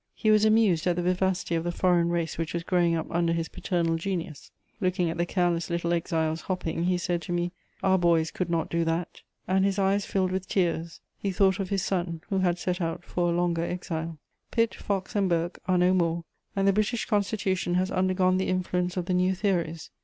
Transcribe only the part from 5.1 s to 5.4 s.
at the